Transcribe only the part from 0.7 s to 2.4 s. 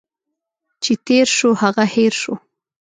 چي تیر شو، هغه هٻر شو.